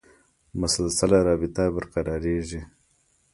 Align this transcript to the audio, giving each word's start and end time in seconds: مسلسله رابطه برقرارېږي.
مسلسله 0.61 1.17
رابطه 1.27 1.63
برقرارېږي. 1.75 2.61